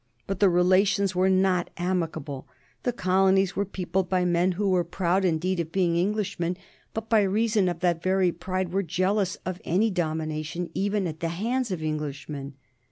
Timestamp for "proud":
4.83-5.23